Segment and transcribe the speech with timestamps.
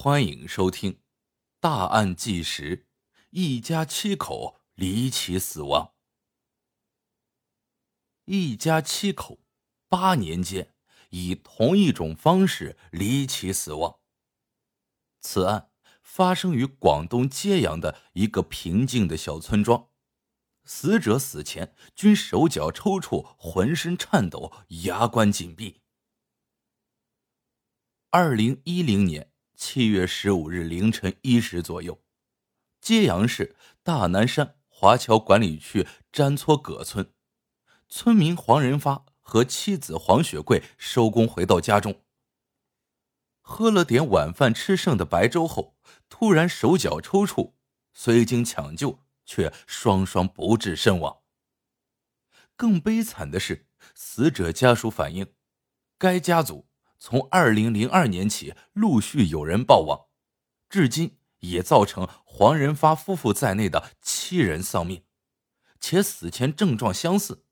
[0.00, 0.92] 欢迎收听
[1.58, 2.76] 《大案纪实》，
[3.30, 5.94] 一家七口离奇死亡。
[8.26, 9.40] 一家七口
[9.88, 10.72] 八年间
[11.10, 13.98] 以同一种方式离奇死亡。
[15.20, 19.88] 此案发生于广东揭阳的一个平静的小村庄，
[20.64, 25.80] 死者死前均手脚抽搐，浑身颤抖，牙关紧闭。
[28.10, 29.27] 二零一零年。
[29.58, 32.00] 七月十五日凌晨一时左右，
[32.80, 37.12] 揭阳市大南山华侨管理区詹搓葛村，
[37.88, 42.04] 村民黄仁发和妻子黄雪桂收工回到家中，
[43.40, 45.76] 喝了点晚饭吃剩的白粥后，
[46.08, 47.54] 突然手脚抽搐，
[47.92, 51.22] 虽经抢救，却双双不治身亡。
[52.54, 53.66] 更悲惨的是，
[53.96, 55.34] 死者家属反映，
[55.98, 56.67] 该家族。
[56.98, 60.06] 从二零零二年起，陆续有人报亡，
[60.68, 65.04] 至今也造成黄仁发夫妇在内的七人丧命，
[65.80, 67.44] 且死前症状相似。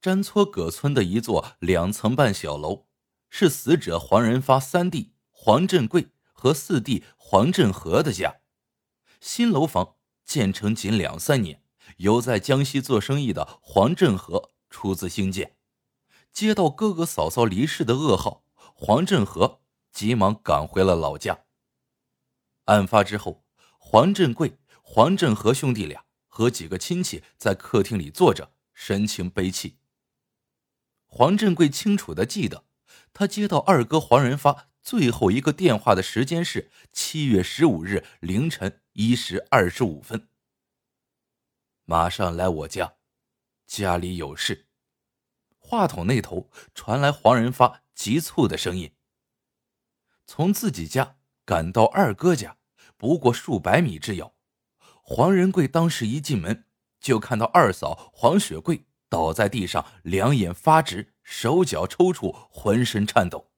[0.00, 2.88] 詹搓葛村的一座两层半小楼，
[3.30, 8.40] 是死者黄仁发三弟黄振贵和四弟黄振和的家。
[9.20, 11.62] 新楼房建成仅两三年，
[11.98, 15.56] 由在江西做生意的黄振和出资兴建。
[16.32, 19.60] 接到哥哥嫂嫂离世的噩耗，黄振和
[19.92, 21.44] 急忙赶回了老家。
[22.64, 23.44] 案发之后，
[23.78, 29.78] 黄振贵、黄振和兄弟俩和几个亲戚在客厅里坐着，神情悲戚。
[31.06, 32.64] 黄振贵清楚的记得，
[33.12, 40.28] 他接到二哥黄仁发最后一个电话的时间是七月十五日凌晨一时二十五分。
[41.84, 42.94] 马上来我家，
[43.66, 44.68] 家里有事。
[45.72, 48.92] 话筒那头传来黄仁发急促的声音。
[50.26, 52.58] 从自己家赶到二哥家，
[52.98, 54.34] 不过数百米之遥。
[55.02, 56.66] 黄仁贵当时一进门，
[57.00, 63.50] 就看到二嫂黄雪桂倒在地上，两眼发直，手脚抽搐，浑身颤抖。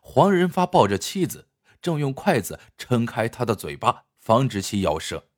[0.00, 1.50] 黄仁发抱着妻子，
[1.82, 5.28] 正用筷子撑开她的嘴巴，防止其咬舌。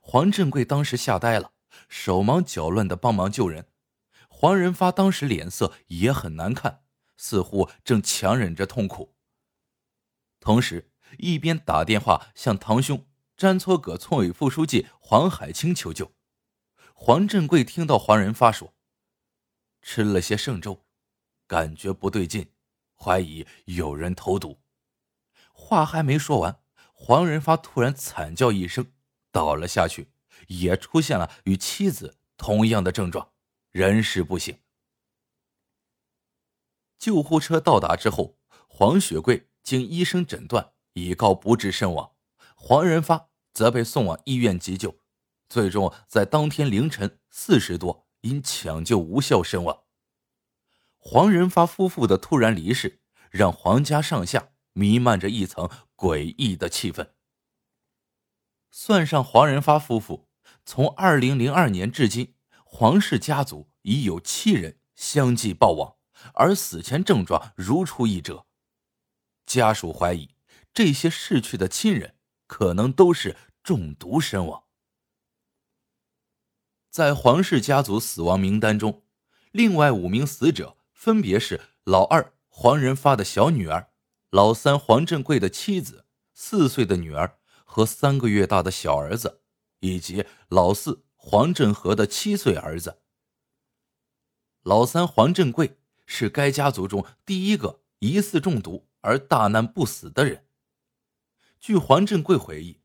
[0.00, 1.52] 黄振贵当时吓呆了，
[1.90, 3.66] 手忙脚乱的帮忙救人。
[4.40, 6.84] 黄仁发当时脸色也很难看，
[7.16, 9.16] 似乎正强忍着痛苦，
[10.38, 13.04] 同时一边打电话向堂兄
[13.36, 16.12] 詹搓葛村委副书记黄海清求救。
[16.94, 18.74] 黄振贵听到黄仁发说
[19.82, 20.86] ：“吃了些剩粥，
[21.48, 22.52] 感觉不对劲，
[22.94, 24.60] 怀疑有人投毒。”
[25.50, 26.60] 话还没说完，
[26.92, 28.92] 黄仁发突然惨叫一声，
[29.32, 30.12] 倒了下去，
[30.46, 33.32] 也出现了与妻子同样的症状。
[33.70, 34.58] 人事不省。
[36.98, 42.12] 救护车到达之后，黄雪桂经医生诊断已告不治身亡，
[42.56, 44.98] 黄仁发则被送往医院急救，
[45.48, 49.84] 最终在当天凌晨四时多因抢救无效身亡。
[50.96, 57.10] 黄仁发夫妇的突然离世，让黄家上下弥漫着一层诡异的气氛。
[58.70, 60.28] 算上黄仁发夫妇，
[60.64, 62.34] 从二零零二年至今。
[62.70, 65.96] 黄氏家族已有七人相继暴亡，
[66.34, 68.46] 而死前症状如出一辙。
[69.46, 70.36] 家属怀疑
[70.74, 74.64] 这些逝去的亲人可能都是中毒身亡。
[76.90, 79.02] 在黄氏家族死亡名单中，
[79.50, 83.90] 另外五名死者分别是老二黄仁发的小女儿、
[84.30, 89.40] 老三黄振贵的妻子、四岁的女儿和三个月大的小儿子，
[89.80, 91.06] 以及老四。
[91.20, 93.02] 黄振和的七岁儿子，
[94.62, 100.46] 老三黄振贵是该家族中第一个疑似中毒而大难不死的人。
[101.60, 102.80] 据黄振贵回忆，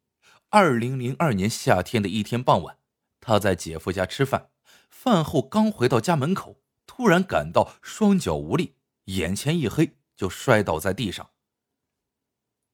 [0.49, 2.79] 二零零二年夏天的一天傍晚，
[3.21, 4.49] 他在姐夫家吃饭，
[4.89, 11.29] 饭后刚回到家门口，突然感到双脚无力，眼前一黑，就摔倒在地上。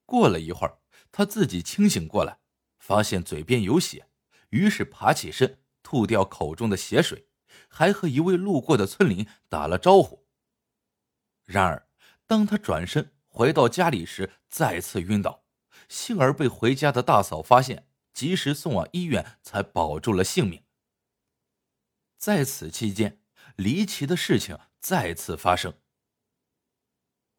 [0.06, 0.80] 过了一会儿，
[1.12, 2.40] 他自己清醒过来，
[2.80, 4.09] 发现嘴边有血。
[4.50, 7.28] 于是爬起身，吐掉口中的血水，
[7.68, 10.28] 还和一位路过的村民打了招呼。
[11.46, 11.88] 然而，
[12.28, 15.46] 当他转身回到家里时，再次晕倒，
[15.88, 20.64] 幸而被回家的大嫂发现，及时送往医院，才保住了性命。
[22.18, 23.22] 在此期间，
[23.56, 25.74] 离奇的事情再次发生。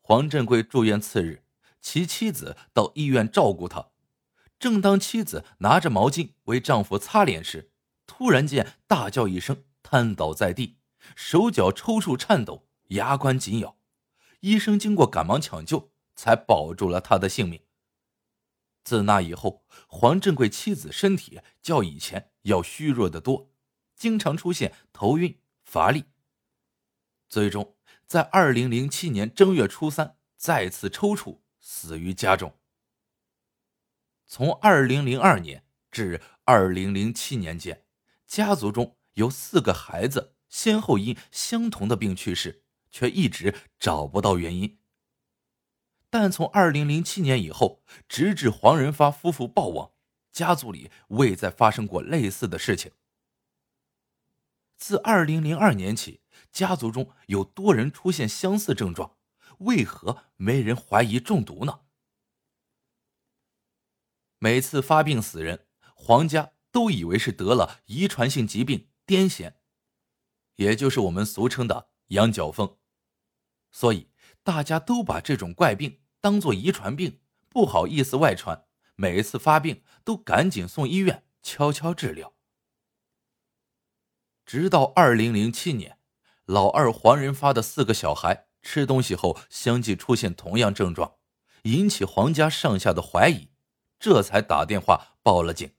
[0.00, 1.44] 黄振贵住院次日，
[1.80, 3.89] 其妻子到医院照顾他。
[4.60, 7.72] 正当妻子拿着毛巾为丈夫擦脸时，
[8.06, 10.76] 突然间大叫一声，瘫倒在地，
[11.16, 13.78] 手脚抽搐颤抖，牙关紧咬。
[14.40, 17.62] 医生经过赶忙抢救，才保住了他的性命。
[18.84, 23.50] 自那以后，黄振贵妻子身体较以前要虚弱的多，
[23.96, 26.04] 经常出现头晕、乏力。
[27.30, 32.59] 最终，在二零零七年正月初三再次抽搐，死于家中。
[34.30, 37.82] 从二零零二年至二零零七年间，
[38.28, 42.62] 家族中有四个孩子先后因相同的病去世，
[42.92, 44.78] 却一直找不到原因。
[46.08, 49.90] 但从二零零七年以后，直至黄仁发夫妇暴亡，
[50.30, 52.92] 家族里未再发生过类似的事情。
[54.76, 56.20] 自二零零二年起，
[56.52, 59.16] 家族中有多人出现相似症状，
[59.58, 61.80] 为何没人怀疑中毒呢？
[64.42, 69.52] 每次发病死人，黄家都以为是得了遗传性疾病癫痫，
[70.56, 72.78] 也就是我们俗称的羊角风，
[73.70, 74.08] 所以
[74.42, 76.00] 大家都把这种怪病。
[76.22, 77.20] 当做遗传病，
[77.50, 78.64] 不好意思外传。
[78.96, 82.34] 每一次发病，都赶紧送医院悄悄治疗。
[84.46, 85.98] 直到二零零七年，
[86.46, 91.16] 老二黄仁发的四个小孩吃东西后相继出现同样症状，
[91.64, 93.50] 引起黄家上下的怀疑，
[94.00, 95.72] 这才打电话报了警。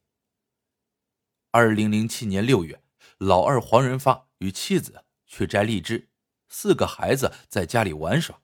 [1.49, 2.83] 二零零七年六月，
[3.17, 6.09] 老二黄仁发与妻子去摘荔枝，
[6.47, 8.41] 四个孩子在家里玩耍。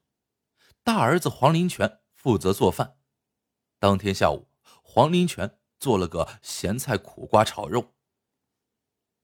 [0.83, 2.97] 大儿子黄林泉负责做饭。
[3.77, 4.49] 当天下午，
[4.81, 7.93] 黄林泉做了个咸菜苦瓜炒肉，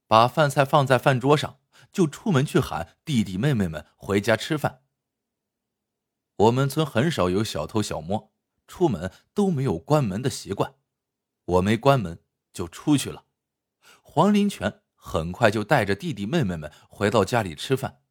[0.07, 1.59] 把饭菜放在饭桌上，
[1.91, 4.83] 就出门去喊弟弟妹妹们回家吃饭。
[6.35, 8.32] 我们村很少有小偷小摸，
[8.67, 10.75] 出门都没有关门的习惯，
[11.45, 12.19] 我没关门
[12.51, 13.25] 就出去了。
[14.01, 18.01] 黄林泉很快就带着弟弟妹妹们回到家里吃饭，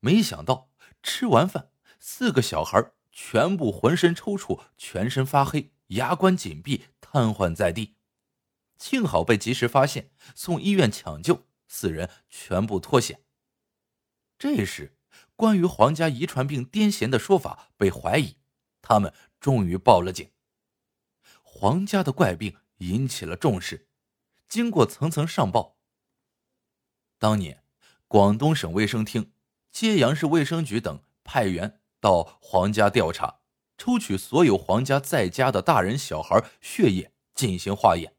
[0.00, 0.70] 没想到
[1.02, 1.70] 吃完饭。
[1.98, 7.96] 四个小孩全部浑身抽搐，全身发黑，牙关紧闭，瘫痪在地。
[8.76, 13.22] 幸好被及时发现，送医院抢救，四人全部脱险。
[14.36, 14.98] 这时，
[15.36, 18.36] 关于黄家遗传病癫痫的说法被怀疑，
[18.86, 19.10] 他们
[19.40, 20.30] 终于报了警。
[21.42, 23.88] 黄家的怪病引起了重视，
[24.46, 25.78] 经过层层上报，
[27.18, 27.64] 当年
[28.06, 29.32] 广东省卫生厅、
[29.72, 31.80] 揭阳市卫生局等派员。
[32.00, 33.40] 到黄家调查，
[33.78, 38.14] 抽取所有黄家在家的大人小孩血液进行化验，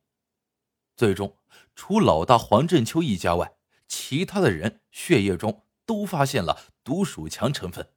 [0.98, 1.38] 最终
[1.76, 3.58] 除老大黄振秋一家外，
[3.88, 7.94] 其他的人血液中都发现了毒鼠强成分。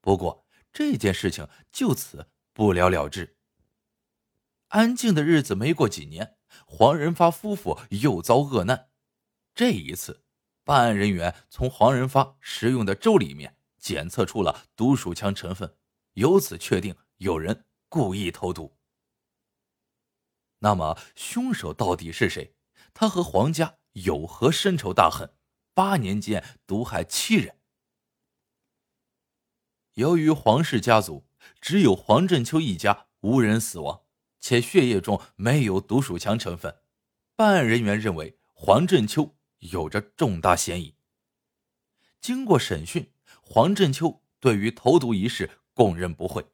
[0.00, 0.43] 不过
[0.74, 3.38] 这件事情就此不了了之。
[4.68, 6.36] 安静的日子没过几年，
[6.66, 8.90] 黄仁发夫妇又遭恶难。
[9.54, 10.24] 这一次，
[10.64, 13.56] 办案人员从黄仁发食用的粥里面。
[13.78, 15.76] 检测出了毒鼠强成分，
[16.14, 18.78] 由此确定有人故意投毒。
[20.60, 22.56] 那么凶手到底是谁？
[22.94, 25.36] 他和黄家有何深仇大恨？
[25.74, 27.58] 八年间毒害七人。
[29.94, 31.26] 由于黄氏家族
[31.60, 34.02] 只有黄振秋一家无人死亡，
[34.38, 36.76] 且血液中没有毒鼠强成分，
[37.34, 40.94] 办案人员认为黄振秋有着重大嫌疑。
[42.20, 43.10] 经过审讯。
[43.46, 46.46] 黄振秋对于投毒一事供认不讳。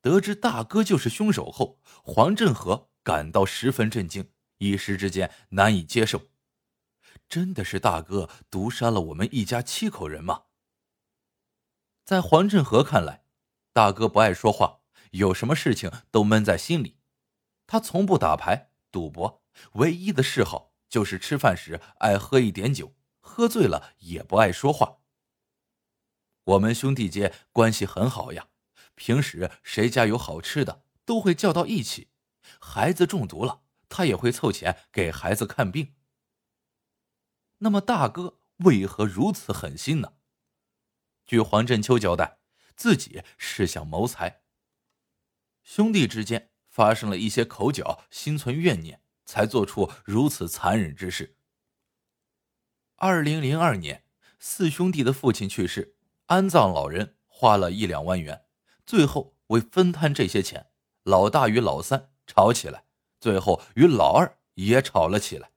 [0.00, 6.22] 得知大哥就是凶手后，黄振和感到十分震惊，一时之间难以接受。
[7.28, 10.42] 真的是大哥毒杀了我们一家七口人吗？
[12.04, 13.24] 在黄振和看来，
[13.72, 14.80] 大哥不爱说话，
[15.12, 16.98] 有什么事情都闷在心里。
[17.66, 19.42] 他从不打牌、赌博，
[19.72, 24.98] 唯一的嗜好就是吃饭时爱喝一点酒，喝醉了也不爱说话。
[26.44, 28.48] 我们兄弟间关系很好呀，
[28.94, 32.10] 平时谁家有好吃的都会叫到一起。
[32.60, 35.94] 孩子中毒了，他也会凑钱给孩子看病。
[37.58, 40.12] 那么大哥为何如此狠心呢？
[41.26, 42.38] 据黄振秋交代，
[42.76, 44.42] 自己是想谋财。
[45.62, 51.36] 兄弟之间发生了一些口角，心存怨念，才做出如此残忍之事。
[52.96, 54.04] 二零零二年，
[54.38, 55.96] 四兄弟的父亲去世。
[56.26, 58.44] 安葬老人花了一两万元，
[58.86, 60.70] 最后为分摊这些钱，
[61.02, 62.84] 老大与老三吵起来，
[63.20, 65.50] 最后与老二也吵了起来。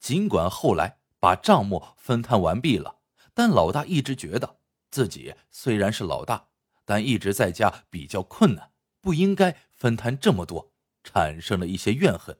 [0.00, 2.98] 尽管后来把账目分摊完毕了，
[3.32, 4.58] 但老大一直觉得
[4.94, 6.46] 自己虽然是老大，
[6.84, 8.70] 但一直在家比较困难，
[9.00, 10.70] 不应该分摊这么多，
[11.02, 12.38] 产生了一些怨恨。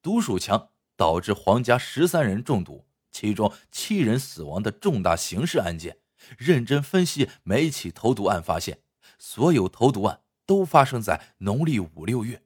[0.00, 2.86] 毒鼠强导致黄家十三人中毒。
[3.10, 5.98] 其中七人死亡的重大刑事案件，
[6.38, 8.84] 认真分析每起投毒案，发现
[9.18, 12.44] 所有投毒案都发生在农历五六月。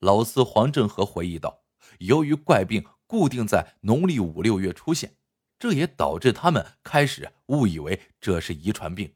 [0.00, 1.64] 老四黄振和回忆道
[2.00, 5.16] ：“由于怪病固定在农历五六月出现，
[5.58, 9.14] 这也导致他们开始误以为这是遗传病。”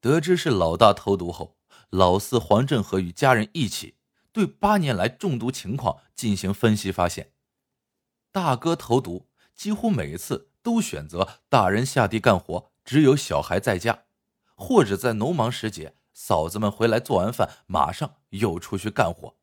[0.00, 1.56] 得知是老大投毒后，
[1.90, 3.96] 老四黄振和与家人一起
[4.32, 7.32] 对八年来中毒情况进行分析，发现
[8.30, 14.04] 大哥投毒几乎每一次都选择大人下地干活，只有小孩在家，
[14.54, 15.96] 或者在农忙时节。
[16.16, 19.36] 嫂子们回来做完饭，马上又出去干活。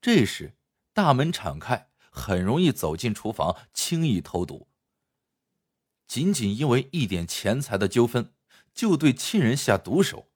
[0.00, 0.56] 这时
[0.92, 1.87] 大门敞开，
[2.18, 4.68] 很容易走进厨房，轻易投毒。
[6.08, 8.34] 仅仅因为一点钱财的纠纷，
[8.74, 10.30] 就对亲人下毒手，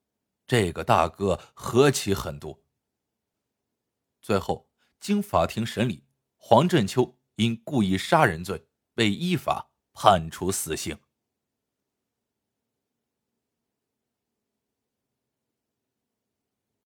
[0.47, 2.63] 这个大哥何其狠毒！
[4.21, 4.71] 最后
[5.01, 6.05] 经法庭审理，
[6.37, 10.97] 黄振秋因故意杀人罪被依法判处死刑。